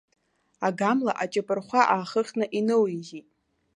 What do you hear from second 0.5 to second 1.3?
Агамла